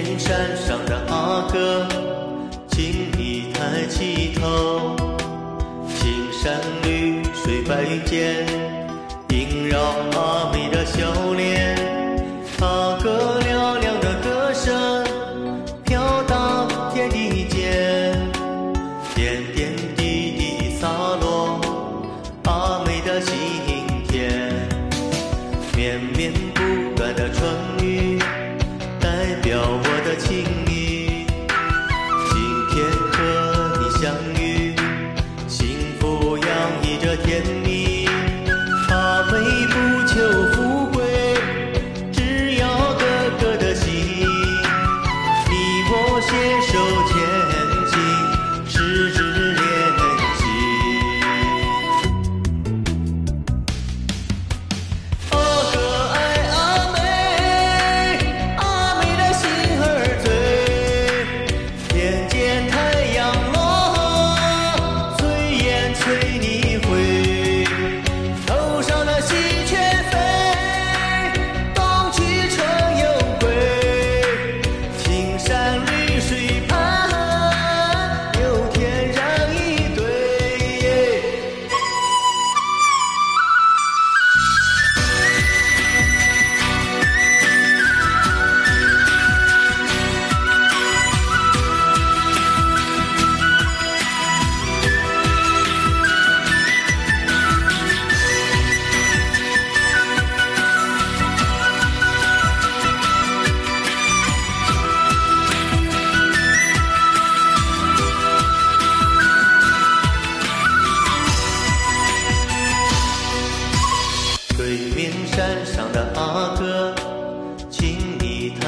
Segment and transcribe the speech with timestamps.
[0.00, 1.84] 天山上的阿哥
[2.68, 4.94] 请你抬起头
[5.88, 8.46] 青山绿水白云间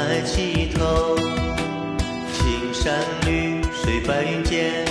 [0.00, 1.14] 抬起头
[2.32, 4.82] 青山绿水白云间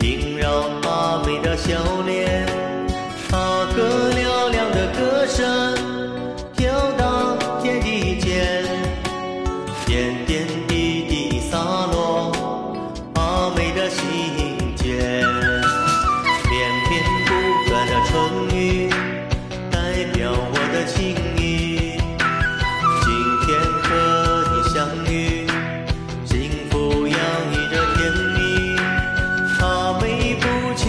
[0.00, 1.74] 萦绕阿妹的笑
[2.06, 2.46] 脸
[3.30, 5.81] 阿哥嘹亮的歌声。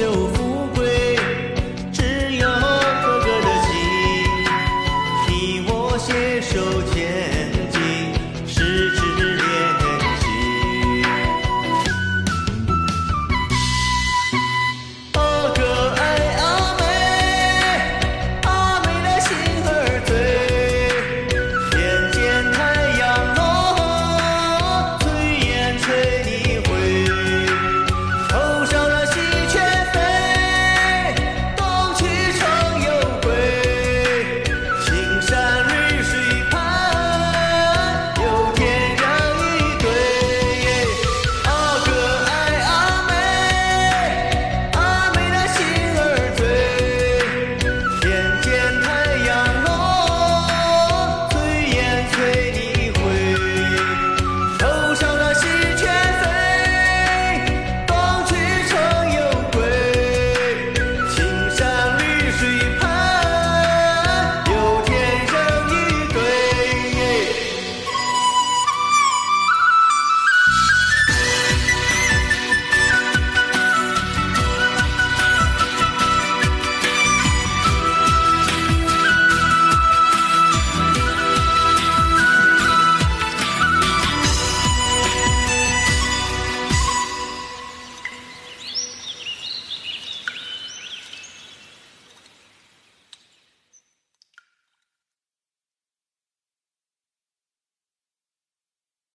[0.04, 0.33] eu